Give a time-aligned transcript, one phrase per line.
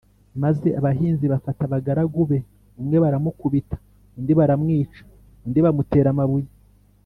[0.43, 2.39] maze abahinzi bafata abagaragu be,
[2.81, 3.75] umwe baramukubita
[4.17, 4.99] undi baramwica,
[5.45, 6.49] undi bamutera amabuye